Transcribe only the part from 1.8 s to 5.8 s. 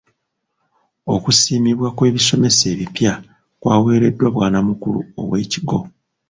kw'ebisomesa ebipya kwawereddwa bwanamukulu ow'ekigo.